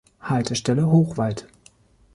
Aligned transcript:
Haltestelle: 0.23 0.89
"Hochwald" 0.91 1.47